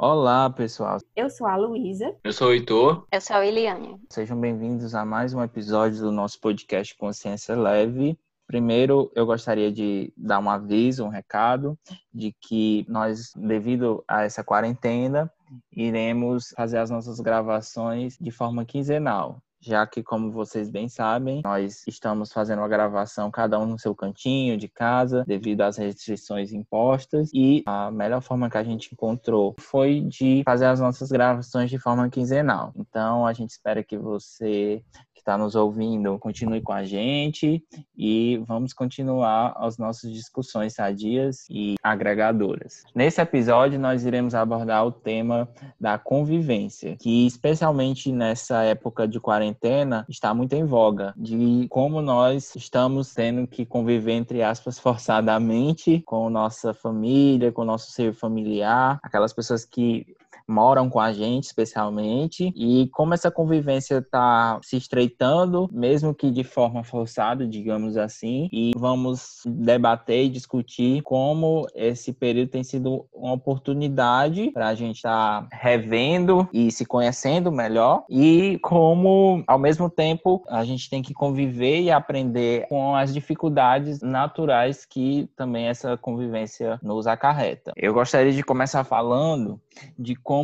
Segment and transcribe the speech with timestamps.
[0.00, 0.98] Olá, pessoal.
[1.16, 2.14] Eu sou a Luísa.
[2.22, 3.04] Eu sou o Heitor.
[3.10, 4.00] Eu sou a Eliane.
[4.08, 8.16] Sejam bem-vindos a mais um episódio do nosso podcast Consciência Leve.
[8.46, 11.76] Primeiro, eu gostaria de dar um aviso, um recado,
[12.14, 15.28] de que nós, devido a essa quarentena,
[15.72, 21.86] iremos fazer as nossas gravações de forma quinzenal já que, como vocês bem sabem, nós
[21.86, 27.30] estamos fazendo uma gravação cada um no seu cantinho de casa, devido às restrições impostas,
[27.34, 31.78] e a melhor forma que a gente encontrou foi de fazer as nossas gravações de
[31.78, 32.72] forma quinzenal.
[32.76, 34.82] Então, a gente espera que você
[35.28, 37.62] está nos ouvindo, continue com a gente
[37.94, 42.82] e vamos continuar as nossas discussões sadias e agregadoras.
[42.94, 45.46] Nesse episódio, nós iremos abordar o tema
[45.78, 52.56] da convivência, que especialmente nessa época de quarentena está muito em voga, de como nós
[52.56, 59.34] estamos tendo que conviver, entre aspas, forçadamente com nossa família, com nosso ser familiar, aquelas
[59.34, 60.06] pessoas que
[60.48, 66.42] moram com a gente, especialmente, e como essa convivência está se estreitando, mesmo que de
[66.42, 73.34] forma forçada, digamos assim, e vamos debater e discutir como esse período tem sido uma
[73.34, 79.90] oportunidade para a gente estar tá revendo e se conhecendo melhor, e como, ao mesmo
[79.90, 85.96] tempo, a gente tem que conviver e aprender com as dificuldades naturais que também essa
[85.96, 87.72] convivência nos acarreta.
[87.76, 89.60] Eu gostaria de começar falando
[89.98, 90.37] de como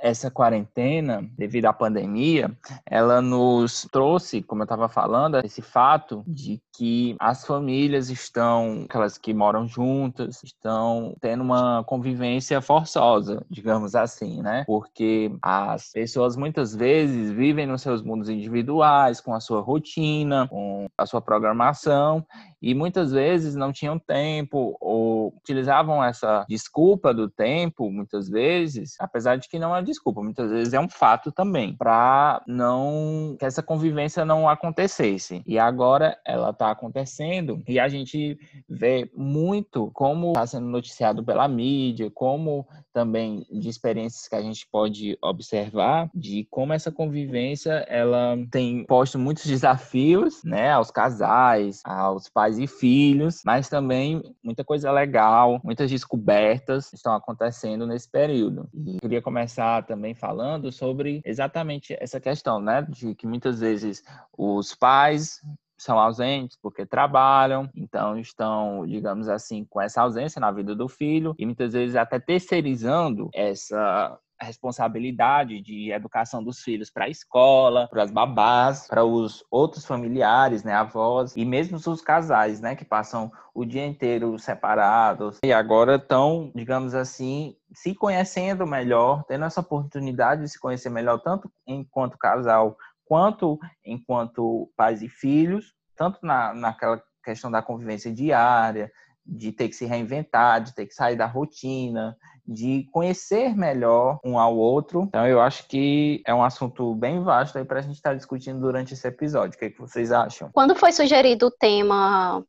[0.00, 2.50] essa quarentena, devido à pandemia,
[2.86, 9.18] ela nos trouxe, como eu estava falando, esse fato de que as famílias estão, aquelas
[9.18, 14.64] que moram juntas, estão tendo uma convivência forçosa, digamos assim, né?
[14.66, 20.88] Porque as pessoas muitas vezes vivem nos seus mundos individuais, com a sua rotina, com
[20.96, 22.24] a sua programação,
[22.62, 29.36] e muitas vezes não tinham tempo ou utilizavam essa desculpa do tempo, muitas vezes, apesar
[29.36, 33.62] de que não é desculpa, muitas vezes é um fato também, para não que essa
[33.62, 35.42] convivência não acontecesse.
[35.46, 38.38] E agora ela está acontecendo e a gente
[38.68, 44.66] vê muito como está sendo noticiado pela mídia, como também de experiências que a gente
[44.70, 52.28] pode observar de como essa convivência ela tem posto muitos desafios, né, aos casais, aos
[52.28, 58.68] pais e filhos, mas também muita coisa legal, muitas descobertas estão acontecendo nesse período.
[58.74, 64.02] E queria começar também falando sobre exatamente essa questão, né, de que muitas vezes
[64.36, 65.40] os pais
[65.80, 71.34] são ausentes porque trabalham, então estão, digamos assim, com essa ausência na vida do filho
[71.38, 78.02] e muitas vezes até terceirizando essa responsabilidade de educação dos filhos para a escola, para
[78.02, 83.30] as babás, para os outros familiares, né, avós e mesmo os casais, né, que passam
[83.54, 90.42] o dia inteiro separados e agora estão, digamos assim, se conhecendo melhor, tendo essa oportunidade
[90.42, 92.76] de se conhecer melhor tanto enquanto casal
[93.10, 98.88] quanto enquanto pais e filhos, tanto na, naquela questão da convivência diária,
[99.26, 102.16] de ter que se reinventar, de ter que sair da rotina,
[102.46, 105.02] de conhecer melhor um ao outro.
[105.08, 108.16] Então, eu acho que é um assunto bem vasto aí para a gente estar tá
[108.16, 109.56] discutindo durante esse episódio.
[109.56, 110.48] O que, é que vocês acham?
[110.52, 112.44] Quando foi sugerido o tema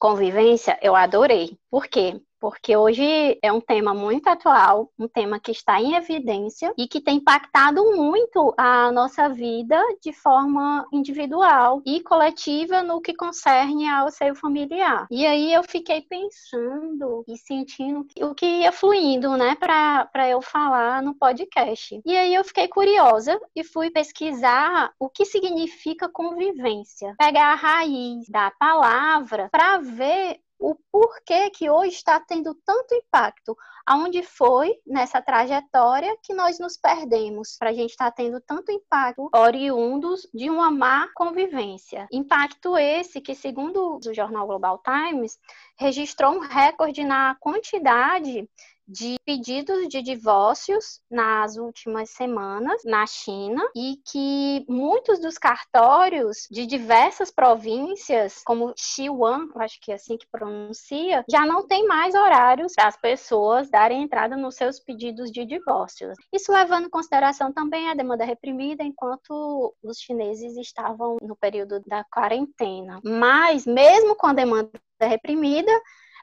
[0.00, 1.56] convivência, eu adorei.
[1.70, 2.20] Por quê?
[2.40, 7.00] Porque hoje é um tema muito atual, um tema que está em evidência e que
[7.00, 14.10] tem impactado muito a nossa vida de forma individual e coletiva no que concerne ao
[14.10, 15.06] seio familiar.
[15.10, 21.02] E aí eu fiquei pensando e sentindo o que ia fluindo, né, para eu falar
[21.02, 22.00] no podcast.
[22.04, 28.28] E aí eu fiquei curiosa e fui pesquisar o que significa convivência, pegar a raiz
[28.28, 35.22] da palavra para ver o porquê que hoje está tendo tanto impacto, aonde foi nessa
[35.22, 40.50] trajetória que nós nos perdemos, para a gente estar tá tendo tanto impacto oriundos de
[40.50, 42.06] uma má convivência.
[42.12, 45.38] Impacto esse que, segundo o jornal Global Times,
[45.78, 48.48] registrou um recorde na quantidade
[48.88, 56.64] de pedidos de divórcios nas últimas semanas na China e que muitos dos cartórios de
[56.64, 62.72] diversas províncias, como Xiwan, acho que é assim que pronuncia, já não tem mais horários
[62.74, 66.16] para as pessoas darem entrada nos seus pedidos de divórcios.
[66.32, 72.04] Isso levando em consideração também a demanda reprimida enquanto os chineses estavam no período da
[72.04, 73.00] quarentena.
[73.04, 74.70] Mas mesmo com a demanda
[75.00, 75.70] reprimida,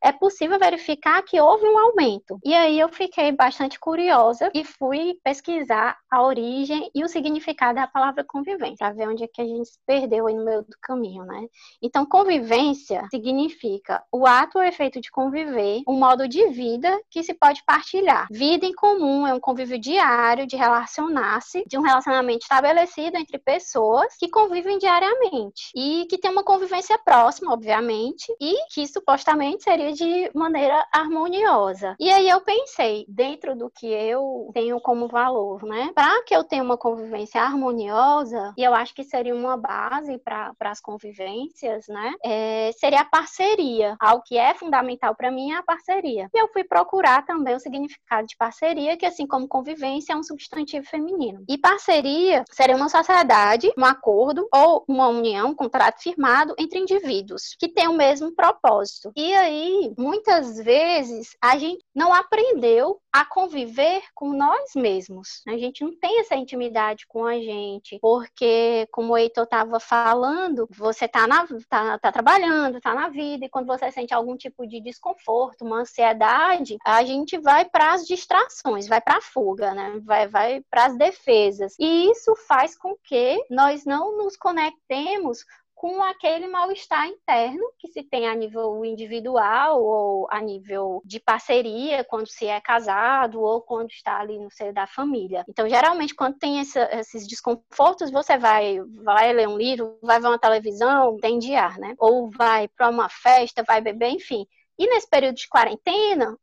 [0.04, 2.40] é possível verificar que houve um aumento.
[2.44, 7.88] E aí eu fiquei bastante curiosa e fui pesquisar a origem e o significado da
[7.88, 10.78] palavra convivência, para ver onde é que a gente se perdeu aí no meio do
[10.82, 11.48] caminho, né?
[11.82, 17.34] Então, convivência significa o ato ou efeito de conviver, um modo de vida que se
[17.34, 18.28] pode partilhar.
[18.32, 24.16] Vida em comum é um convívio diário de relacionar-se, de um relacionamento estabelecido entre pessoas
[24.18, 30.32] que convivem diariamente e que tem uma convivência próxima, obviamente, e que supostamente seria de
[30.34, 31.96] maneira harmoniosa.
[32.00, 35.92] E aí eu pensei, dentro do que eu tenho como valor, né?
[35.94, 40.54] Para que eu tenha uma convivência harmoniosa, e eu acho que seria uma base para
[40.62, 42.14] as convivências, né?
[42.24, 43.96] É, seria a parceria.
[44.00, 46.30] Algo que é fundamental para mim é a parceria.
[46.34, 50.24] E eu fui procurar também o significado de parceria, que assim como convivência é um
[50.24, 51.44] substantivo feminino.
[51.48, 57.56] E parceria seria uma sociedade, um acordo ou uma união, um contrato firmado entre indivíduos
[57.60, 59.12] que têm o mesmo propósito.
[59.16, 65.42] E aí, muitas vezes, a gente não aprendeu a conviver com nós mesmos.
[65.48, 70.68] A gente não tem essa intimidade com a gente, porque, como o Heitor estava falando,
[70.69, 71.25] você está
[71.69, 75.80] tá, tá trabalhando, está na vida, e quando você sente algum tipo de desconforto, uma
[75.80, 80.00] ansiedade, a gente vai para as distrações, vai para a fuga, né?
[80.04, 81.75] vai, vai para as defesas.
[81.80, 85.45] E isso faz com que nós não nos conectemos
[85.86, 92.04] com aquele mal-estar interno que se tem a nível individual ou a nível de parceria,
[92.04, 95.46] quando se é casado ou quando está ali no seio da família.
[95.48, 100.26] Então, geralmente, quando tem essa, esses desconfortos, você vai, vai ler um livro, vai ver
[100.26, 101.94] uma televisão, tem ar, né?
[102.00, 104.44] Ou vai para uma festa, vai beber, enfim.
[104.80, 106.36] E nesse período de quarentena,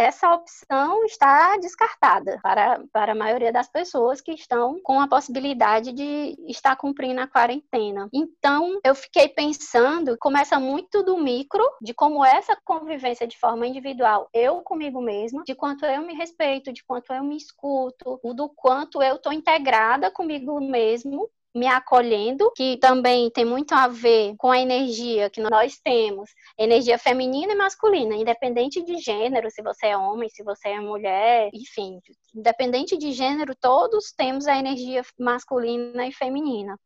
[0.00, 5.92] essa opção está descartada para, para a maioria das pessoas que estão com a possibilidade
[5.92, 8.08] de estar cumprindo a quarentena.
[8.10, 14.28] Então, eu fiquei pensando, começa muito do micro, de como essa convivência de forma individual,
[14.32, 19.02] eu comigo mesma, de quanto eu me respeito, de quanto eu me escuto, do quanto
[19.02, 24.58] eu estou integrada comigo mesmo me acolhendo, que também tem muito a ver com a
[24.58, 30.28] energia que nós temos, energia feminina e masculina, independente de gênero, se você é homem,
[30.28, 31.98] se você é mulher, enfim,
[32.34, 36.78] independente de gênero, todos temos a energia masculina e feminina.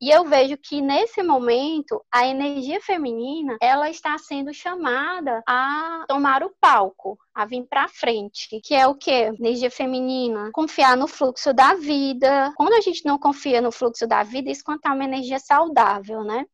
[0.00, 6.42] E eu vejo que nesse momento a energia feminina ela está sendo chamada a tomar
[6.42, 9.10] o palco, a vir para frente, que é o que?
[9.10, 12.52] Energia feminina, confiar no fluxo da vida.
[12.56, 16.44] Quando a gente não confia no fluxo da vida, isso conta uma energia saudável, né?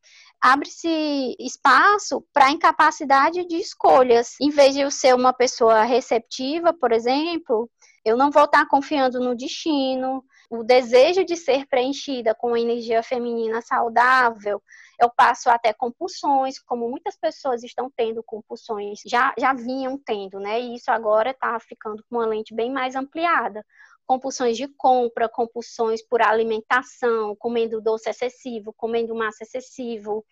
[0.43, 4.35] abre-se espaço para incapacidade de escolhas.
[4.41, 7.69] Em vez de eu ser uma pessoa receptiva, por exemplo,
[8.03, 10.21] eu não vou estar confiando no destino,
[10.55, 14.61] o desejo de ser preenchida com energia feminina saudável,
[15.01, 20.61] eu passo até compulsões, como muitas pessoas estão tendo compulsões, já, já vinham tendo, né?
[20.61, 23.65] E isso agora está ficando com uma lente bem mais ampliada.
[24.05, 30.23] Compulsões de compra, compulsões por alimentação, comendo doce excessivo, comendo massa excessivo,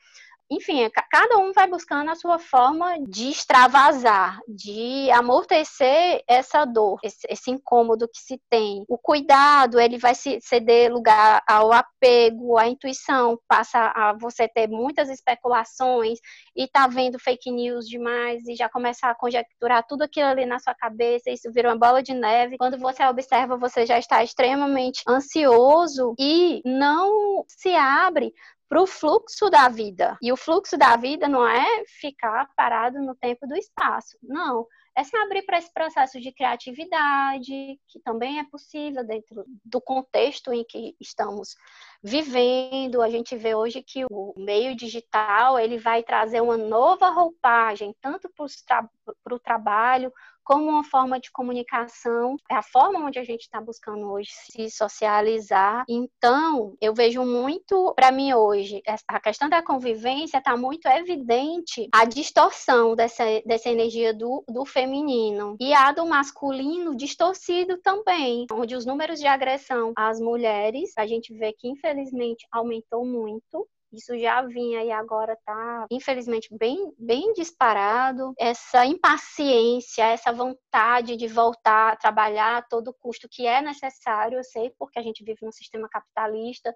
[0.51, 6.99] enfim, é cada um vai buscando a sua forma de extravasar, de amortecer essa dor,
[7.03, 8.83] esse, esse incômodo que se tem.
[8.89, 14.67] O cuidado, ele vai se ceder lugar ao apego, à intuição, passa a você ter
[14.67, 16.19] muitas especulações
[16.53, 20.59] e tá vendo fake news demais e já começa a conjecturar tudo aquilo ali na
[20.59, 22.57] sua cabeça, isso vira uma bola de neve.
[22.57, 28.33] Quando você observa, você já está extremamente ansioso e não se abre
[28.71, 30.17] para o fluxo da vida.
[30.21, 34.17] E o fluxo da vida não é ficar parado no tempo do espaço.
[34.23, 34.65] Não.
[34.97, 40.53] É se abrir para esse processo de criatividade, que também é possível dentro do contexto
[40.53, 41.53] em que estamos
[42.01, 43.01] vivendo.
[43.01, 48.29] A gente vê hoje que o meio digital ele vai trazer uma nova roupagem, tanto
[48.33, 50.13] para o trabalho
[50.51, 54.69] como uma forma de comunicação, é a forma onde a gente está buscando hoje se
[54.69, 55.85] socializar.
[55.87, 62.03] Então, eu vejo muito, para mim hoje, a questão da convivência está muito evidente a
[62.03, 68.85] distorção dessa, dessa energia do, do feminino e a do masculino distorcido também, onde os
[68.85, 74.83] números de agressão às mulheres, a gente vê que infelizmente aumentou muito isso já vinha
[74.83, 78.33] e agora está, infelizmente, bem, bem disparado.
[78.39, 84.43] Essa impaciência, essa vontade de voltar a trabalhar a todo custo, que é necessário, eu
[84.43, 86.73] sei, porque a gente vive num sistema capitalista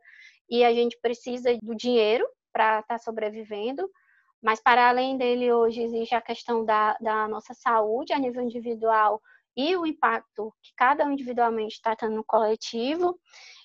[0.49, 3.89] e a gente precisa do dinheiro para estar tá sobrevivendo.
[4.41, 9.21] Mas, para além dele, hoje existe a questão da, da nossa saúde a nível individual
[9.55, 13.19] e o impacto que cada um individualmente está tendo no coletivo.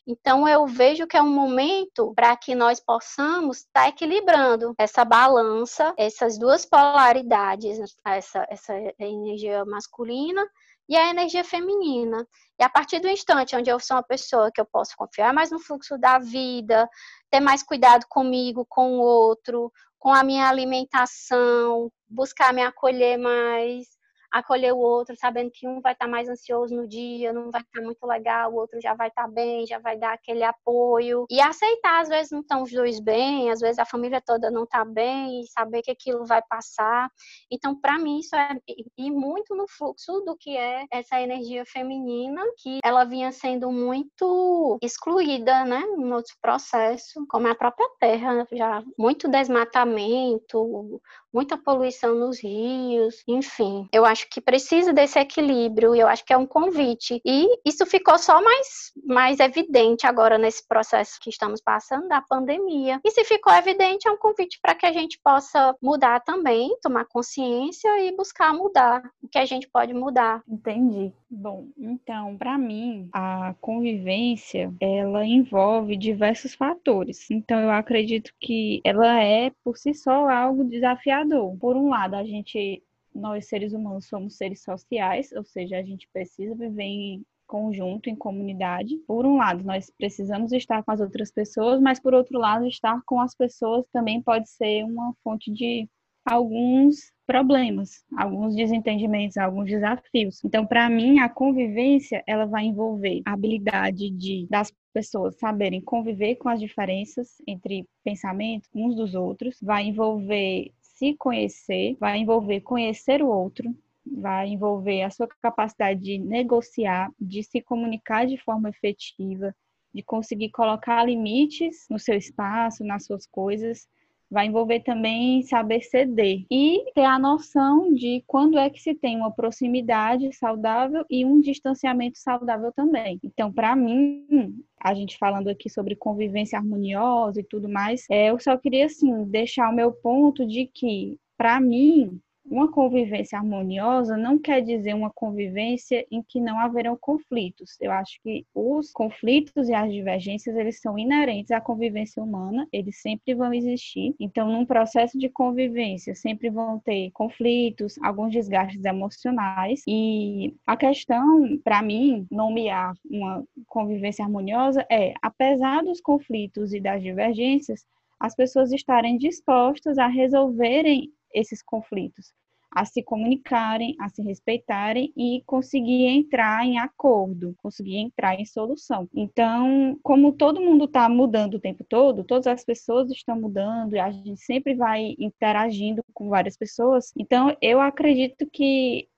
[0.06, 5.04] Então, eu vejo que é um momento para que nós possamos estar tá equilibrando essa
[5.04, 10.46] balança, essas duas polaridades, essa, essa energia masculina
[10.88, 12.26] e a energia feminina.
[12.58, 15.50] E a partir do instante onde eu sou uma pessoa que eu posso confiar mais
[15.50, 16.88] no fluxo da vida,
[17.30, 23.86] ter mais cuidado comigo, com o outro, com a minha alimentação, buscar me acolher mais,
[24.32, 27.82] acolher o outro, sabendo que um vai estar mais ansioso no dia, não vai estar
[27.82, 31.26] muito legal, o outro já vai estar bem, já vai dar aquele apoio.
[31.30, 34.64] E aceitar, às vezes não estão os dois bem, às vezes a família toda não
[34.64, 37.10] está bem, e saber que aquilo vai passar.
[37.50, 38.56] Então, para mim, isso é
[38.96, 44.78] ir muito no fluxo do que é essa energia feminina, que ela vinha sendo muito
[44.82, 51.00] excluída, né, no outro processo, como a própria terra, já muito desmatamento,
[51.32, 53.88] muita poluição nos rios, enfim.
[53.92, 57.20] Eu acho que precisa desse equilíbrio eu acho que é um convite.
[57.24, 63.00] E isso ficou só mais, mais evidente agora nesse processo que estamos passando da pandemia.
[63.04, 67.04] E se ficou evidente, é um convite para que a gente possa mudar também, tomar
[67.06, 70.42] consciência e buscar mudar o que a gente pode mudar.
[70.48, 71.12] Entendi.
[71.30, 77.30] Bom, então, para mim, a convivência, ela envolve diversos fatores.
[77.30, 81.56] Então, eu acredito que ela é, por si só, algo desafiador.
[81.58, 82.82] Por um lado, a gente,
[83.14, 88.14] nós seres humanos, somos seres sociais, ou seja, a gente precisa viver em conjunto, em
[88.14, 88.96] comunidade.
[89.06, 93.00] Por um lado, nós precisamos estar com as outras pessoas, mas por outro lado, estar
[93.04, 95.88] com as pessoas também pode ser uma fonte de
[96.24, 100.42] alguns problemas, alguns desentendimentos, alguns desafios.
[100.44, 106.36] Então, para mim, a convivência ela vai envolver a habilidade de das pessoas saberem conviver
[106.36, 113.22] com as diferenças entre pensamentos uns dos outros, vai envolver se conhecer, vai envolver conhecer
[113.22, 119.56] o outro, vai envolver a sua capacidade de negociar, de se comunicar de forma efetiva,
[119.94, 123.88] de conseguir colocar limites no seu espaço, nas suas coisas
[124.30, 129.16] vai envolver também saber ceder e ter a noção de quando é que se tem
[129.16, 133.18] uma proximidade saudável e um distanciamento saudável também.
[133.24, 138.38] Então, para mim, a gente falando aqui sobre convivência harmoniosa e tudo mais, é, eu
[138.38, 144.38] só queria assim deixar o meu ponto de que para mim uma convivência harmoniosa não
[144.38, 147.76] quer dizer uma convivência em que não haverão conflitos.
[147.80, 153.00] Eu acho que os conflitos e as divergências, eles são inerentes à convivência humana, eles
[153.00, 154.14] sempre vão existir.
[154.18, 159.82] Então, num processo de convivência, sempre vão ter conflitos, alguns desgastes emocionais.
[159.86, 167.02] E a questão, para mim, nomear uma convivência harmoniosa é, apesar dos conflitos e das
[167.02, 167.84] divergências,
[168.18, 172.32] as pessoas estarem dispostas a resolverem esses conflitos,
[172.70, 179.08] a se comunicarem, a se respeitarem e conseguir entrar em acordo, conseguir entrar em solução.
[179.12, 183.98] Então, como todo mundo está mudando o tempo todo, todas as pessoas estão mudando e
[183.98, 189.08] a gente sempre vai interagindo com várias pessoas, então eu acredito que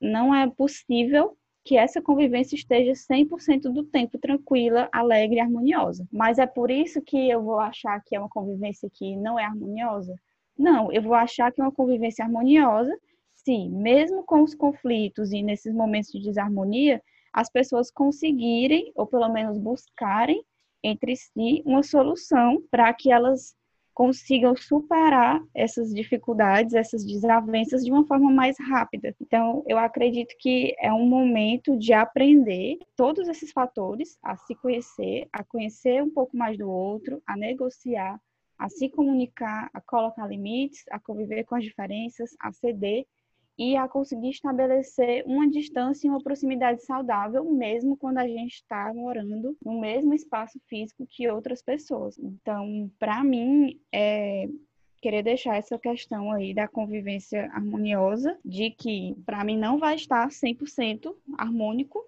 [0.00, 6.06] não é possível que essa convivência esteja 100% do tempo tranquila, alegre e harmoniosa.
[6.10, 9.44] Mas é por isso que eu vou achar que é uma convivência que não é
[9.44, 10.14] harmoniosa,
[10.60, 12.94] não, eu vou achar que é uma convivência harmoniosa,
[13.34, 17.02] sim, mesmo com os conflitos e nesses momentos de desarmonia,
[17.32, 20.44] as pessoas conseguirem, ou pelo menos buscarem
[20.82, 23.54] entre si, uma solução para que elas
[23.94, 29.14] consigam superar essas dificuldades, essas desavenças de uma forma mais rápida.
[29.20, 35.28] Então, eu acredito que é um momento de aprender todos esses fatores, a se conhecer,
[35.32, 38.18] a conhecer um pouco mais do outro, a negociar,
[38.60, 43.06] a se comunicar, a colocar limites, a conviver com as diferenças, a ceder
[43.58, 48.92] e a conseguir estabelecer uma distância e uma proximidade saudável, mesmo quando a gente está
[48.92, 52.18] morando no mesmo espaço físico que outras pessoas.
[52.18, 54.46] Então, para mim, é
[55.00, 60.28] querer deixar essa questão aí da convivência harmoniosa, de que para mim não vai estar
[60.28, 62.04] 100% harmônico,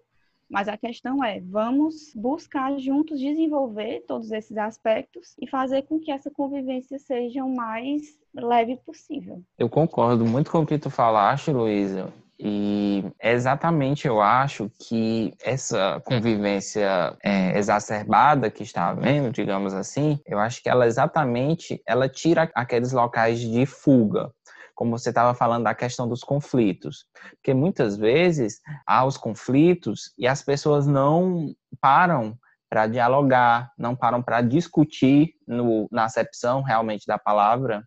[0.52, 6.12] mas a questão é, vamos buscar juntos desenvolver todos esses aspectos e fazer com que
[6.12, 8.02] essa convivência seja o mais
[8.34, 9.42] leve possível.
[9.58, 12.12] Eu concordo muito com o que tu falaste, Luísa.
[12.44, 20.40] E exatamente eu acho que essa convivência é, exacerbada que está havendo, digamos assim, eu
[20.40, 24.32] acho que ela exatamente ela tira aqueles locais de fuga
[24.82, 27.06] como você estava falando da questão dos conflitos.
[27.36, 32.36] Porque muitas vezes há os conflitos e as pessoas não param
[32.68, 37.84] para dialogar, não param para discutir no, na acepção realmente da palavra,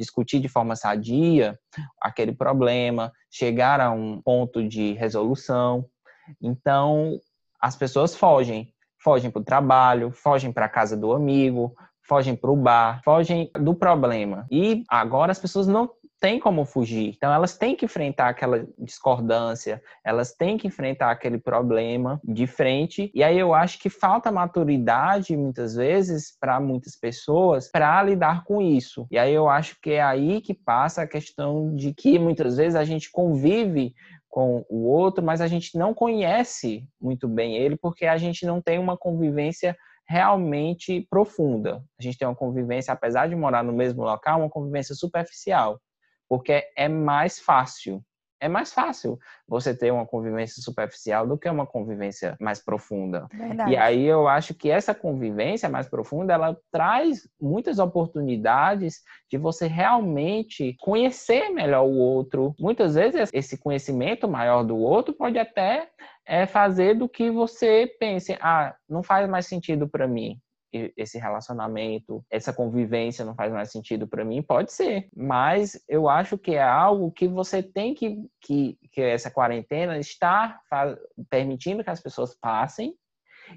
[0.00, 1.54] discutir de forma sadia
[2.00, 5.84] aquele problema, chegar a um ponto de resolução.
[6.40, 7.20] Então,
[7.60, 11.74] as pessoas fogem, fogem para o trabalho, fogem para a casa do amigo,
[12.08, 14.46] fogem para o bar, fogem do problema.
[14.50, 15.90] E agora as pessoas não
[16.20, 17.14] têm como fugir.
[17.16, 23.10] Então elas têm que enfrentar aquela discordância, elas têm que enfrentar aquele problema de frente.
[23.14, 28.60] E aí eu acho que falta maturidade muitas vezes para muitas pessoas para lidar com
[28.60, 29.06] isso.
[29.10, 32.74] E aí eu acho que é aí que passa a questão de que muitas vezes
[32.74, 33.94] a gente convive
[34.28, 38.60] com o outro, mas a gente não conhece muito bem ele porque a gente não
[38.60, 39.76] tem uma convivência
[40.08, 41.82] realmente profunda.
[41.98, 45.78] A gente tem uma convivência, apesar de morar no mesmo local, uma convivência superficial,
[46.28, 48.04] porque é mais fácil
[48.40, 53.26] é mais fácil você ter uma convivência superficial do que uma convivência mais profunda.
[53.32, 53.72] Verdade.
[53.72, 59.66] E aí eu acho que essa convivência mais profunda, ela traz muitas oportunidades de você
[59.66, 62.54] realmente conhecer melhor o outro.
[62.58, 65.88] Muitas vezes esse conhecimento maior do outro pode até
[66.26, 70.38] é, fazer do que você pense, ah, não faz mais sentido para mim
[70.72, 76.36] esse relacionamento, essa convivência não faz mais sentido para mim, pode ser, mas eu acho
[76.36, 80.60] que é algo que você tem que que, que essa quarentena está
[81.30, 82.94] permitindo que as pessoas passem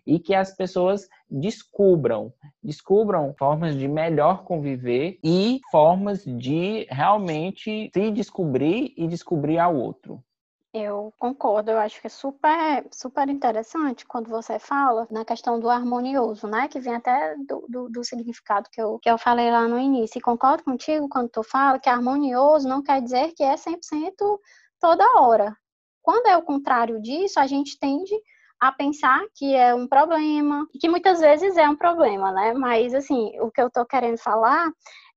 [0.05, 8.11] e que as pessoas descubram, descubram formas de melhor conviver e formas de realmente se
[8.11, 10.23] descobrir e descobrir ao outro.
[10.73, 15.69] Eu concordo, eu acho que é super, super interessante quando você fala na questão do
[15.69, 16.69] harmonioso, né?
[16.69, 20.17] Que vem até do, do, do, significado que eu, que eu falei lá no início.
[20.17, 24.39] E concordo contigo quando tu fala que harmonioso não quer dizer que é 100%
[24.79, 25.53] toda hora.
[26.01, 28.13] Quando é o contrário disso, a gente tende
[28.61, 32.53] a pensar que é um problema, que muitas vezes é um problema, né?
[32.53, 34.71] Mas, assim, o que eu tô querendo falar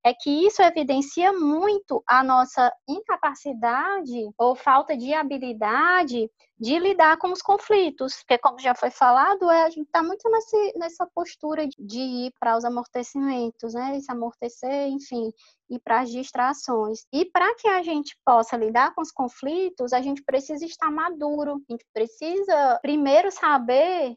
[0.05, 6.31] é que isso evidencia muito a nossa incapacidade ou falta de habilidade
[6.61, 10.29] de lidar com os conflitos, porque como já foi falado, é, a gente está muito
[10.31, 15.33] nesse, nessa postura de ir para os amortecimentos, né, se amortecer, enfim,
[15.71, 17.07] e para as distrações.
[17.11, 21.63] E para que a gente possa lidar com os conflitos, a gente precisa estar maduro,
[21.69, 24.15] a gente precisa primeiro saber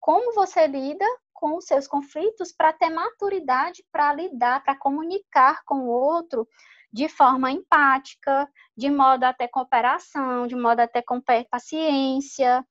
[0.00, 1.04] como você lida
[1.36, 6.48] com seus conflitos para ter maturidade para lidar, para comunicar com o outro
[6.92, 11.04] de forma empática, de modo a ter cooperação, de modo a ter
[11.50, 12.64] paciência,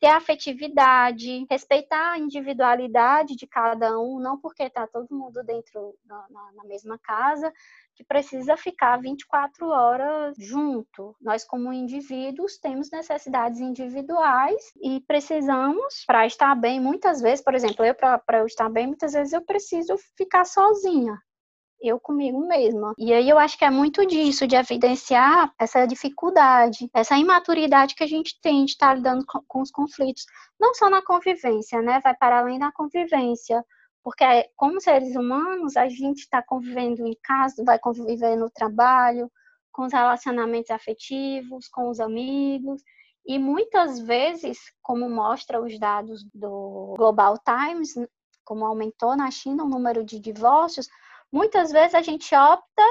[0.00, 6.26] ter afetividade, respeitar a individualidade de cada um, não porque está todo mundo dentro na,
[6.30, 7.52] na, na mesma casa,
[7.94, 11.14] que precisa ficar 24 horas junto.
[11.20, 17.84] Nós, como indivíduos, temos necessidades individuais e precisamos, para estar bem, muitas vezes, por exemplo,
[17.84, 21.20] eu, para eu estar bem, muitas vezes eu preciso ficar sozinha
[21.80, 22.94] eu comigo mesma.
[22.98, 28.04] E aí eu acho que é muito disso, de evidenciar essa dificuldade, essa imaturidade que
[28.04, 30.24] a gente tem de estar lidando com, com os conflitos,
[30.58, 32.00] não só na convivência, né?
[32.02, 33.64] Vai para além da convivência.
[34.02, 34.24] Porque,
[34.56, 39.30] como seres humanos, a gente está convivendo em casa, vai conviver no trabalho,
[39.72, 42.82] com os relacionamentos afetivos, com os amigos.
[43.26, 47.94] E muitas vezes, como mostra os dados do Global Times,
[48.44, 50.88] como aumentou na China o número de divórcios,
[51.32, 52.82] muitas vezes a gente opta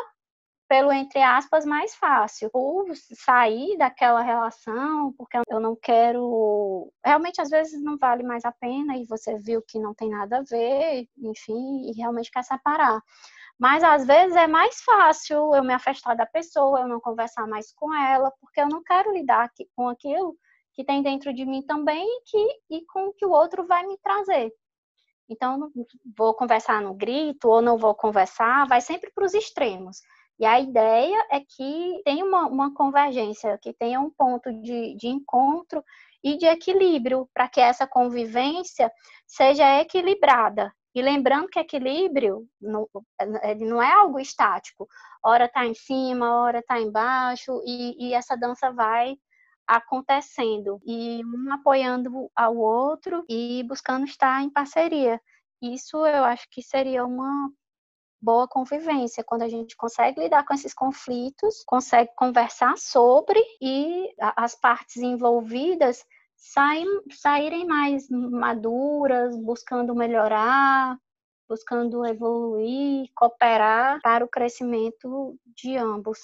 [0.69, 6.93] pelo, entre aspas, mais fácil, por sair daquela relação, porque eu não quero.
[7.04, 10.38] Realmente, às vezes, não vale mais a pena e você viu que não tem nada
[10.38, 13.02] a ver, enfim, e realmente quer separar.
[13.60, 17.73] Mas às vezes é mais fácil eu me afastar da pessoa, eu não conversar mais
[17.73, 20.38] com ela, porque eu não quero lidar com aquilo
[20.73, 23.97] que tem dentro de mim também que, e com o que o outro vai me
[23.97, 24.54] trazer.
[25.29, 25.71] Então,
[26.17, 30.01] vou conversar no grito ou não vou conversar, vai sempre para os extremos.
[30.39, 35.07] E a ideia é que tenha uma, uma convergência, que tenha um ponto de, de
[35.07, 35.83] encontro
[36.23, 38.91] e de equilíbrio, para que essa convivência
[39.27, 40.73] seja equilibrada.
[40.95, 42.87] E lembrando que equilíbrio não,
[43.59, 44.87] não é algo estático.
[45.23, 49.15] Hora está em cima, hora está embaixo, e, e essa dança vai
[49.69, 55.21] acontecendo e um apoiando ao outro e buscando estar em parceria.
[55.62, 57.51] Isso eu acho que seria uma
[58.21, 64.55] boa convivência, quando a gente consegue lidar com esses conflitos, consegue conversar sobre e as
[64.55, 66.03] partes envolvidas
[66.36, 70.97] saem, saírem mais maduras, buscando melhorar,
[71.47, 76.19] buscando evoluir, cooperar para o crescimento de ambos.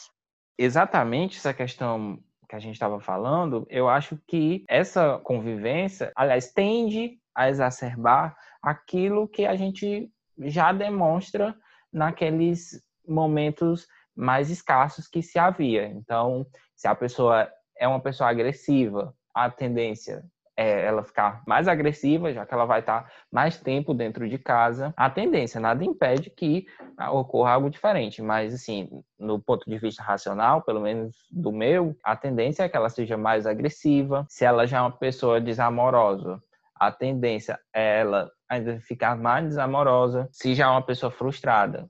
[0.58, 7.18] Exatamente essa questão que a gente estava falando, eu acho que essa convivência, aliás, tende
[7.34, 11.56] a exacerbar aquilo que a gente já demonstra
[11.92, 15.88] naqueles momentos mais escassos que se havia.
[15.88, 20.24] Então, se a pessoa é uma pessoa agressiva, a tendência
[20.58, 24.94] é ela ficar mais agressiva, já que ela vai estar mais tempo dentro de casa.
[24.96, 26.66] A tendência nada impede que
[27.12, 28.90] ocorra algo diferente, mas assim,
[29.20, 33.18] no ponto de vista racional, pelo menos do meu, a tendência é que ela seja
[33.18, 34.26] mais agressiva.
[34.30, 36.42] Se ela já é uma pessoa desamorosa,
[36.88, 40.30] a tendência é ela ainda ficar mais desamorosa.
[40.32, 41.90] Se já é uma pessoa frustrada,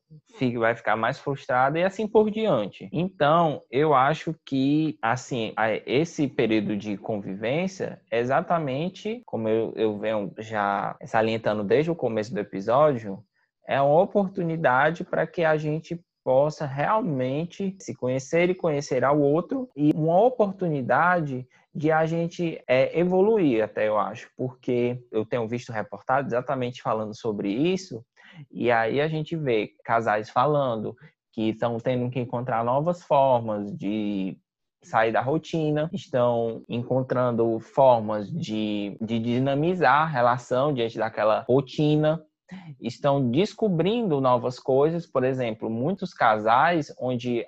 [0.57, 2.89] vai ficar mais frustrada e assim por diante.
[2.91, 5.53] Então, eu acho que, assim,
[5.85, 12.33] esse período de convivência é exatamente como eu, eu venho já salientando desde o começo
[12.33, 13.23] do episódio,
[13.67, 19.69] é uma oportunidade para que a gente possa realmente se conhecer e conhecer ao outro
[19.75, 25.73] e uma oportunidade de a gente é, evoluir até eu acho, porque eu tenho visto
[25.73, 28.03] reportagens exatamente falando sobre isso
[28.51, 30.95] e aí a gente vê casais falando
[31.33, 34.37] que estão tendo que encontrar novas formas de
[34.81, 42.23] sair da rotina, estão encontrando formas de, de dinamizar a relação diante daquela rotina
[42.79, 47.45] estão descobrindo novas coisas, por exemplo, muitos casais onde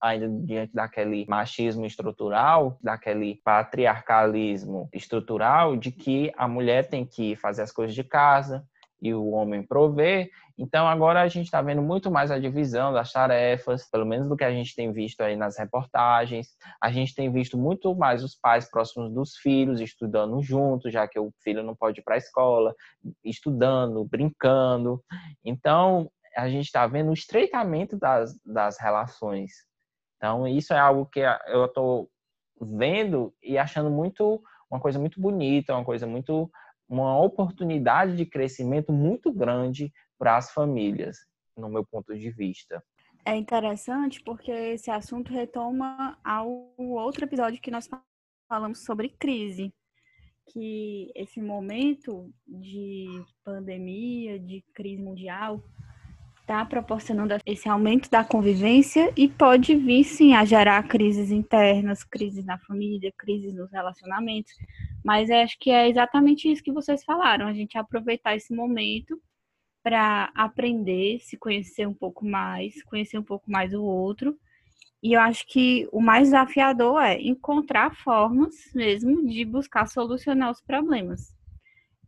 [0.00, 7.62] ainda diante daquele machismo estrutural, daquele patriarcalismo estrutural de que a mulher tem que fazer
[7.62, 8.66] as coisas de casa,
[9.00, 10.28] e o homem prover.
[10.56, 14.36] Então agora a gente está vendo muito mais a divisão das tarefas, pelo menos do
[14.36, 16.48] que a gente tem visto aí nas reportagens.
[16.80, 21.18] A gente tem visto muito mais os pais próximos dos filhos estudando juntos, já que
[21.18, 22.74] o filho não pode ir para a escola,
[23.24, 25.02] estudando, brincando.
[25.44, 29.52] Então a gente está vendo o estreitamento das, das relações.
[30.16, 32.10] Então isso é algo que eu estou
[32.60, 36.50] vendo e achando muito uma coisa muito bonita, uma coisa muito
[36.88, 41.18] uma oportunidade de crescimento muito grande para as famílias,
[41.56, 42.82] no meu ponto de vista.
[43.24, 47.88] É interessante porque esse assunto retoma ao outro episódio que nós
[48.48, 49.72] falamos sobre crise,
[50.50, 53.06] que esse momento de
[53.44, 55.62] pandemia, de crise mundial,
[56.48, 62.42] está proporcionando esse aumento da convivência e pode vir sim a gerar crises internas, crises
[62.46, 64.54] na família, crises nos relacionamentos.
[65.04, 69.20] Mas acho que é exatamente isso que vocês falaram, a gente aproveitar esse momento
[69.82, 74.34] para aprender, se conhecer um pouco mais, conhecer um pouco mais o outro.
[75.02, 80.62] E eu acho que o mais desafiador é encontrar formas mesmo de buscar solucionar os
[80.62, 81.37] problemas.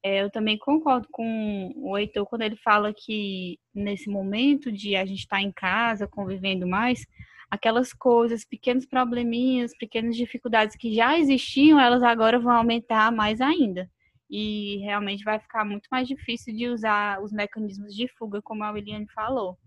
[0.03, 5.05] É, eu também concordo com o Heitor quando ele fala que nesse momento de a
[5.05, 7.07] gente estar tá em casa, convivendo mais,
[7.51, 13.91] aquelas coisas, pequenos probleminhas, pequenas dificuldades que já existiam, elas agora vão aumentar mais ainda.
[14.31, 18.71] E realmente vai ficar muito mais difícil de usar os mecanismos de fuga, como a
[18.71, 19.59] Williane falou.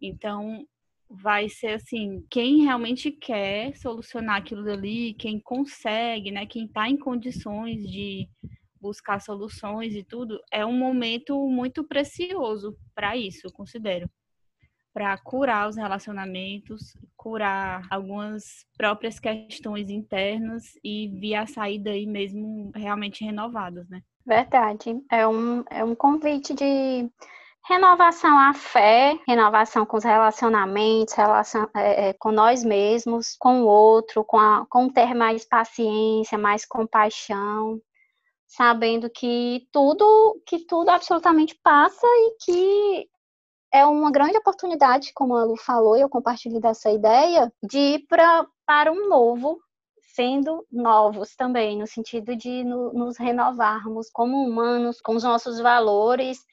[0.00, 0.66] Então,
[1.08, 6.96] vai ser assim, quem realmente quer solucionar aquilo dali, quem consegue, né, quem está em
[6.96, 8.28] condições de
[8.82, 14.10] buscar soluções e tudo, é um momento muito precioso para isso, eu considero.
[14.92, 22.70] Para curar os relacionamentos, curar algumas próprias questões internas e vir a sair daí mesmo
[22.74, 24.02] realmente renovados, né?
[24.26, 25.00] Verdade.
[25.10, 27.10] É um, é um convite de
[27.68, 33.66] renovação à fé, renovação com os relacionamentos, relação é, é, com nós mesmos, com o
[33.66, 37.80] outro, com, a, com ter mais paciência, mais compaixão,
[38.56, 43.08] sabendo que tudo, que tudo absolutamente passa e que
[43.72, 48.06] é uma grande oportunidade, como a Lu falou, e eu compartilho dessa ideia, de ir
[48.06, 49.58] pra, para um novo,
[50.14, 56.44] sendo novos também, no sentido de no, nos renovarmos como humanos, com os nossos valores,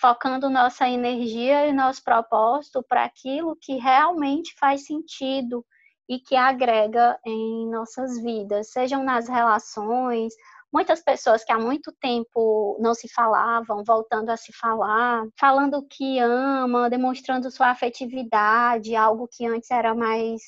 [0.00, 5.62] focando nossa energia e nosso propósito para aquilo que realmente faz sentido
[6.08, 10.32] e que agrega em nossas vidas, sejam nas relações,
[10.74, 16.18] muitas pessoas que há muito tempo não se falavam, voltando a se falar, falando que
[16.18, 20.42] ama, demonstrando sua afetividade, algo que antes era mais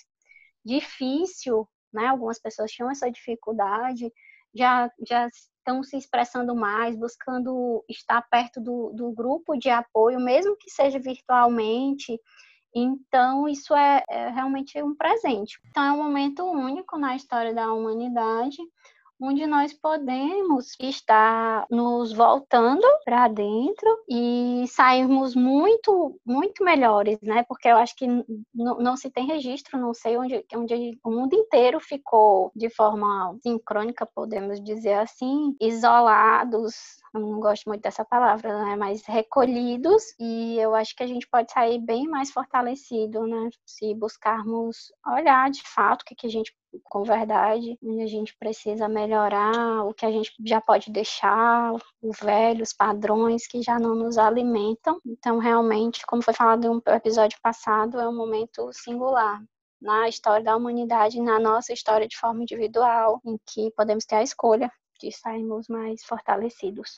[0.65, 2.09] difícil, né?
[2.09, 4.13] Algumas pessoas tinham essa dificuldade,
[4.53, 10.57] já, já estão se expressando mais, buscando estar perto do, do grupo de apoio, mesmo
[10.57, 12.21] que seja virtualmente.
[12.75, 15.57] Então, isso é, é realmente um presente.
[15.71, 18.57] Então, é um momento único na história da humanidade,
[19.21, 27.45] onde nós podemos estar nos voltando para dentro e sairmos muito, muito melhores, né?
[27.49, 28.07] Porque eu acho que
[28.55, 34.07] não se tem registro, não sei onde, onde o mundo inteiro ficou de forma sincrônica,
[34.07, 36.75] podemos dizer assim, isolados,
[37.15, 38.77] não gosto muito dessa palavra, né?
[38.77, 43.49] Mas recolhidos, e eu acho que a gente pode sair bem mais fortalecido, né?
[43.65, 48.37] Se buscarmos olhar de fato o que, que a gente com verdade, onde a gente
[48.37, 53.79] precisa melhorar, o que a gente já pode deixar, o velho, os padrões que já
[53.79, 55.01] não nos alimentam.
[55.05, 59.43] Então, realmente, como foi falado no episódio passado, é um momento singular
[59.81, 64.23] na história da humanidade, na nossa história de forma individual, em que podemos ter a
[64.23, 66.97] escolha de sairmos mais fortalecidos.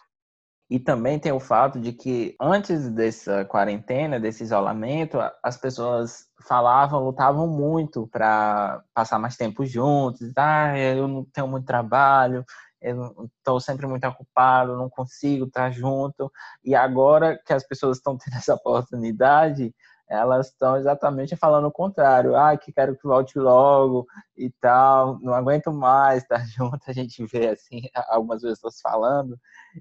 [0.71, 7.03] E também tem o fato de que antes dessa quarentena, desse isolamento, as pessoas falavam,
[7.03, 10.31] lutavam muito para passar mais tempo juntos.
[10.37, 12.45] Ah, eu não tenho muito trabalho,
[12.83, 16.31] eu estou sempre muito ocupado, não consigo estar junto.
[16.63, 19.75] E agora que as pessoas estão tendo essa oportunidade,
[20.09, 22.35] elas estão exatamente falando o contrário.
[22.37, 26.81] Ah, que quero que volte logo e tal, não aguento mais estar junto.
[26.87, 29.39] A gente vê assim algumas pessoas falando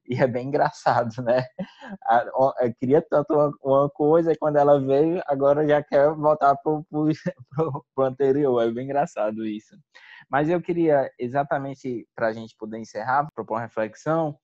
[0.08, 1.46] e é bem engraçado, né?
[2.60, 7.10] Eu queria tanto uma coisa e quando ela veio, agora já quer voltar pro, pro
[8.06, 8.62] anterior.
[8.64, 9.76] É bem engraçado isso.
[10.30, 14.38] Mas eu queria exatamente para a gente poder encerrar, propor uma reflexão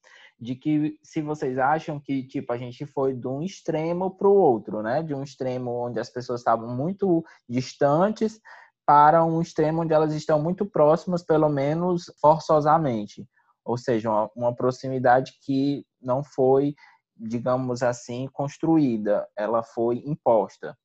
[0.43, 4.35] de que se vocês acham que tipo a gente foi de um extremo para o
[4.35, 5.01] outro, né?
[5.01, 8.41] De um extremo onde as pessoas estavam muito distantes
[8.85, 13.25] para um extremo onde elas estão muito próximas, pelo menos forçosamente,
[13.63, 16.75] ou seja, uma, uma proximidade que não foi,
[17.15, 20.77] digamos assim, construída, ela foi imposta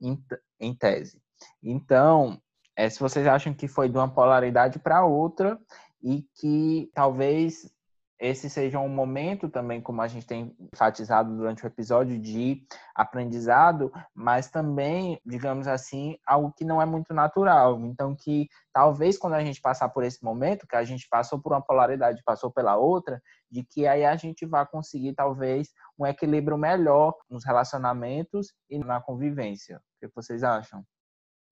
[0.00, 0.20] em,
[0.58, 1.22] em tese.
[1.62, 2.40] Então,
[2.74, 5.56] é, se vocês acham que foi de uma polaridade para outra
[6.02, 7.70] e que talvez
[8.18, 13.92] esse seja um momento também, como a gente tem enfatizado durante o episódio, de aprendizado,
[14.14, 17.78] mas também, digamos assim, algo que não é muito natural.
[17.84, 21.52] Então, que talvez quando a gente passar por esse momento, que a gente passou por
[21.52, 26.56] uma polaridade, passou pela outra, de que aí a gente vai conseguir talvez um equilíbrio
[26.56, 29.76] melhor nos relacionamentos e na convivência.
[29.76, 30.82] O que vocês acham?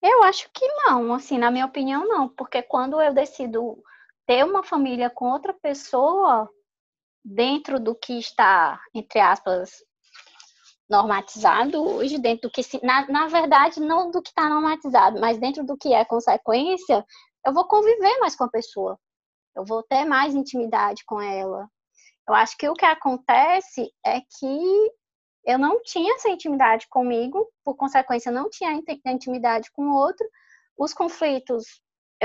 [0.03, 3.83] Eu acho que não, assim, na minha opinião, não, porque quando eu decido
[4.27, 6.49] ter uma família com outra pessoa
[7.25, 9.83] dentro do que está, entre aspas,
[10.89, 15.39] normatizado hoje, dentro do que se, na, na verdade, não do que está normatizado, mas
[15.39, 17.05] dentro do que é consequência,
[17.45, 18.99] eu vou conviver mais com a pessoa.
[19.57, 21.69] Eu vou ter mais intimidade com ela.
[22.29, 24.93] Eu acho que o que acontece é que
[25.45, 30.27] eu não tinha essa intimidade comigo, por consequência, não tinha intimidade com o outro.
[30.77, 31.65] Os conflitos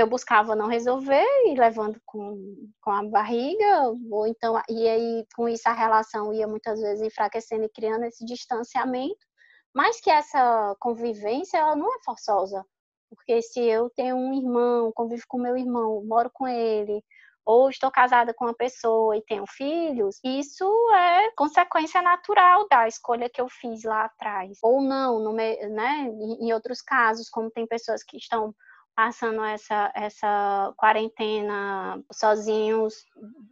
[0.00, 5.48] eu buscava não resolver e levando com, com a barriga, ou então, e aí com
[5.48, 9.26] isso a relação ia muitas vezes enfraquecendo e criando esse distanciamento,
[9.74, 12.64] mas que essa convivência ela não é forçosa,
[13.08, 17.02] porque se eu tenho um irmão, convivo com meu irmão, moro com ele,
[17.44, 23.28] ou estou casada com uma pessoa e tenho filhos, isso é consequência natural da escolha
[23.28, 24.58] que eu fiz lá atrás.
[24.62, 26.06] Ou não, no, né?
[26.40, 28.54] em outros casos, como tem pessoas que estão
[29.00, 33.06] passando essa, essa quarentena sozinhos,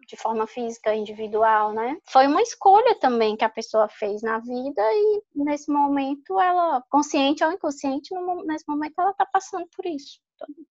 [0.06, 1.96] de forma física, individual, né?
[2.06, 7.42] Foi uma escolha também que a pessoa fez na vida e nesse momento ela, consciente
[7.42, 8.10] ou inconsciente,
[8.44, 10.20] nesse momento ela está passando por isso.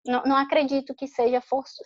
[0.06, 1.42] Não, não acredito que seja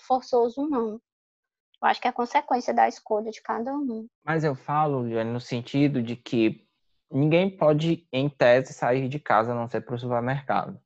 [0.08, 0.94] forçoso, não.
[0.94, 4.08] Eu acho que é consequência da escolha de cada um.
[4.26, 6.68] Mas eu falo, Jane, no sentido de que
[7.12, 10.82] ninguém pode, em tese, sair de casa a não ser para o supermercado.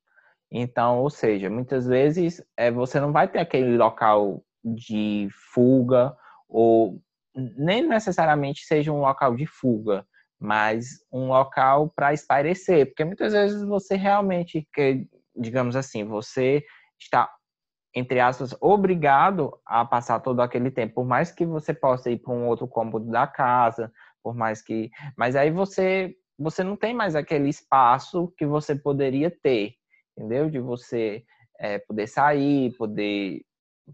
[0.56, 6.16] Então, ou seja, muitas vezes é, você não vai ter aquele local de fuga,
[6.48, 7.02] ou
[7.36, 10.06] nem necessariamente seja um local de fuga,
[10.40, 14.68] mas um local para espairecer, porque muitas vezes você realmente,
[15.36, 16.64] digamos assim, você
[17.00, 17.28] está
[17.96, 22.34] entre aspas, obrigado a passar todo aquele tempo, por mais que você possa ir para
[22.34, 23.92] um outro cômodo da casa,
[24.24, 29.30] por mais que, mas aí você você não tem mais aquele espaço que você poderia
[29.30, 29.76] ter
[30.18, 30.50] entendeu?
[30.50, 31.24] De você
[31.60, 33.42] é, poder sair, poder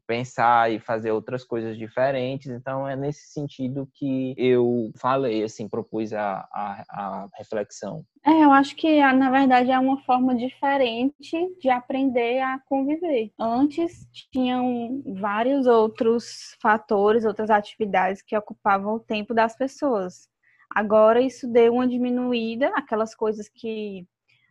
[0.05, 2.47] pensar e fazer outras coisas diferentes.
[2.47, 8.03] Então, é nesse sentido que eu falei, assim, propus a, a, a, reflexão.
[8.25, 13.31] É, eu acho que, na verdade, é uma forma diferente de aprender a conviver.
[13.39, 20.27] Antes, tinham vários outros fatores, outras atividades que ocupavam o tempo das pessoas.
[20.75, 24.05] Agora, isso deu uma diminuída, aquelas coisas que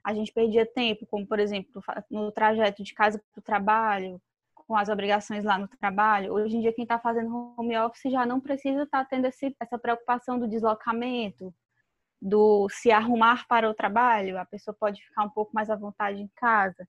[0.09, 4.18] a gente perdia tempo, como por exemplo no trajeto de casa para o trabalho,
[4.55, 6.33] com as obrigações lá no trabalho.
[6.33, 9.55] Hoje em dia, quem está fazendo home office já não precisa estar tá tendo esse,
[9.61, 11.55] essa preocupação do deslocamento,
[12.23, 14.38] do se arrumar para o trabalho.
[14.38, 16.88] A pessoa pode ficar um pouco mais à vontade em casa.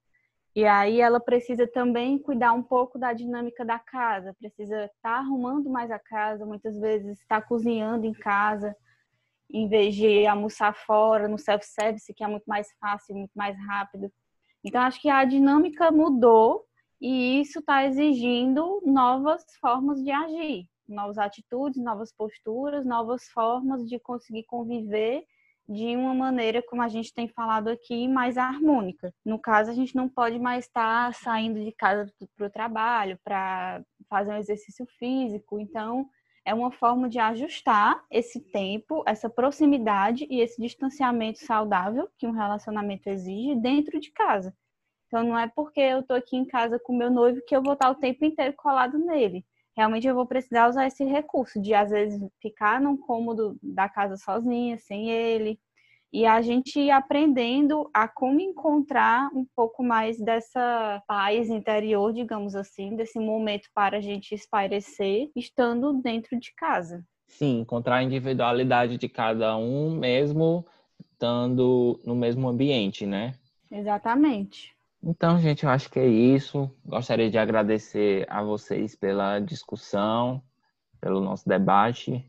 [0.55, 5.17] E aí ela precisa também cuidar um pouco da dinâmica da casa, precisa estar tá
[5.17, 8.73] arrumando mais a casa, muitas vezes está cozinhando em casa,
[9.51, 14.11] em vez de almoçar fora, no self-service, que é muito mais fácil, muito mais rápido.
[14.63, 16.65] Então, acho que a dinâmica mudou
[17.01, 23.97] e isso está exigindo novas formas de agir, novas atitudes, novas posturas, novas formas de
[23.99, 25.23] conseguir conviver
[25.67, 29.13] de uma maneira, como a gente tem falado aqui, mais harmônica.
[29.23, 33.81] No caso, a gente não pode mais estar saindo de casa para o trabalho, para
[34.09, 35.59] fazer um exercício físico.
[35.59, 36.09] Então,
[36.49, 42.31] é uma forma de ajustar esse tempo, essa proximidade e esse distanciamento saudável que um
[42.31, 44.51] relacionamento exige dentro de casa.
[45.07, 47.73] Então, não é porque eu estou aqui em casa com meu noivo que eu vou
[47.73, 49.45] estar o tempo inteiro colado nele
[49.79, 54.17] realmente eu vou precisar usar esse recurso de às vezes ficar num cômodo da casa
[54.17, 55.57] sozinha, sem ele,
[56.11, 62.95] e a gente aprendendo a como encontrar um pouco mais dessa paz interior, digamos assim,
[62.95, 67.05] desse momento para a gente espairecer, estando dentro de casa.
[67.27, 70.65] Sim, encontrar a individualidade de cada um mesmo
[70.99, 73.33] estando no mesmo ambiente, né?
[73.71, 74.73] Exatamente.
[75.03, 76.69] Então, gente, eu acho que é isso.
[76.83, 80.41] Gostaria de agradecer a vocês pela discussão,
[80.99, 82.25] pelo nosso debate,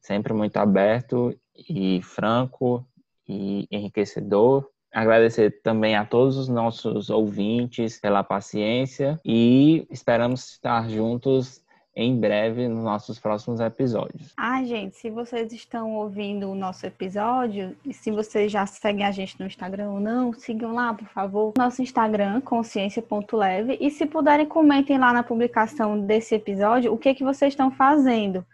[0.00, 2.86] sempre muito aberto e franco
[3.28, 4.68] e enriquecedor.
[4.92, 11.62] Agradecer também a todos os nossos ouvintes pela paciência e esperamos estar juntos
[11.94, 14.32] em breve nos nossos próximos episódios.
[14.36, 19.10] Ah, gente, se vocês estão ouvindo o nosso episódio e se vocês já seguem a
[19.10, 24.46] gente no Instagram ou não, sigam lá, por favor, nosso Instagram, consciência.leve, e se puderem,
[24.46, 28.44] comentem lá na publicação desse episódio o que, é que vocês estão fazendo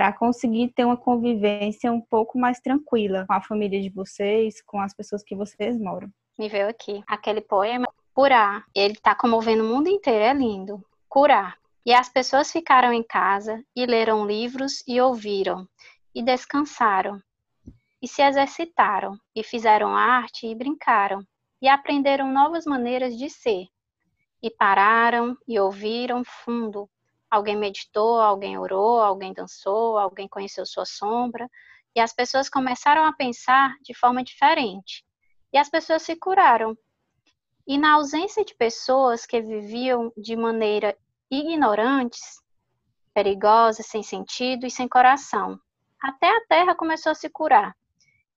[0.00, 4.80] para conseguir ter uma convivência um pouco mais tranquila com a família de vocês, com
[4.80, 6.10] as pessoas que vocês moram.
[6.38, 8.64] Me veio aqui aquele poema Curar.
[8.74, 10.82] Ele está comovendo o mundo inteiro, é lindo.
[11.06, 11.58] Curar.
[11.84, 15.68] E as pessoas ficaram em casa e leram livros e ouviram,
[16.14, 17.20] e descansaram,
[18.00, 21.22] e se exercitaram, e fizeram arte e brincaram,
[21.60, 23.66] e aprenderam novas maneiras de ser,
[24.42, 26.88] e pararam e ouviram fundo.
[27.30, 31.48] Alguém meditou, alguém orou, alguém dançou, alguém conheceu sua sombra,
[31.94, 35.04] e as pessoas começaram a pensar de forma diferente.
[35.52, 36.76] E as pessoas se curaram.
[37.66, 40.96] E na ausência de pessoas que viviam de maneira
[41.30, 42.40] ignorantes,
[43.14, 45.58] perigosas, sem sentido e sem coração.
[46.02, 47.76] Até a terra começou a se curar.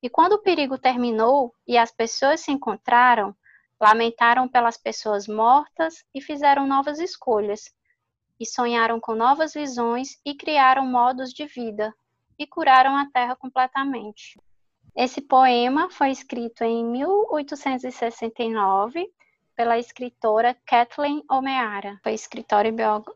[0.01, 3.35] E quando o perigo terminou e as pessoas se encontraram,
[3.79, 7.73] lamentaram pelas pessoas mortas e fizeram novas escolhas,
[8.43, 11.93] e sonharam com novas visões e criaram modos de vida,
[12.37, 14.37] e curaram a terra completamente.
[14.95, 19.09] Esse poema foi escrito em 1869
[19.55, 21.99] pela escritora Kathleen O'Meara.
[22.03, 22.67] Foi escritora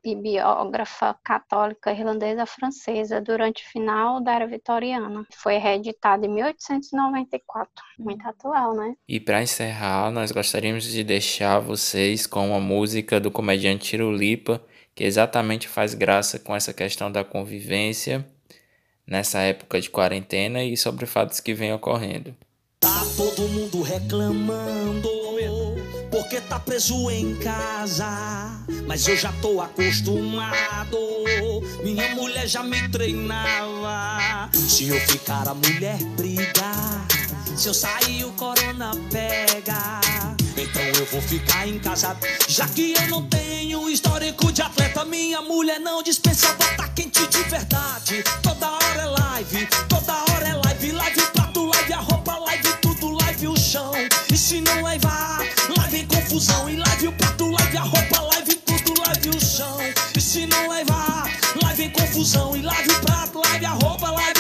[0.04, 5.26] e biógrafa católica irlandesa francesa durante o final da era vitoriana.
[5.34, 7.70] Foi reeditada em 1894.
[8.00, 8.96] Muito atual, né?
[9.08, 14.62] E para encerrar, nós gostaríamos de deixar vocês com uma música do comediante Tirulipa,
[14.98, 18.26] que exatamente faz graça com essa questão da convivência
[19.06, 22.36] nessa época de quarentena e sobre fatos que vêm ocorrendo.
[22.80, 25.08] Tá todo mundo reclamando
[26.10, 28.66] porque tá preso em casa.
[28.88, 30.98] Mas eu já tô acostumado.
[31.84, 34.50] Minha mulher já me treinava.
[34.52, 36.72] Se eu ficar, a mulher briga.
[37.56, 40.07] Se eu sair, o corona pega.
[40.98, 42.18] Eu vou ficar em casa.
[42.48, 47.44] Já que eu não tenho histórico de atleta, minha mulher não dispensa bota quente de
[47.44, 48.24] verdade.
[48.42, 52.74] Toda hora é live, toda hora é live, live o prato, live a roupa, live
[52.82, 53.92] tudo, live o chão.
[54.32, 55.28] E se não levar
[56.28, 56.70] confusão.
[56.70, 59.78] E live o prato, live a roupa, live tudo, live o chão.
[60.16, 61.26] E se não levar,
[61.64, 62.56] live em confusão.
[62.56, 64.37] E live o prato, live a roupa, live live